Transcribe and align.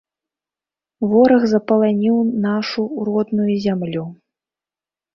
Вораг 1.11 1.43
запаланіў 1.53 2.17
нашу 2.49 2.81
родную 3.13 3.53
зямлю. 3.71 4.03